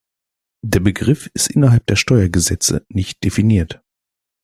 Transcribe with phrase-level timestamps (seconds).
[0.63, 3.83] Der Begriff ist innerhalb der Steuergesetze nicht definiert.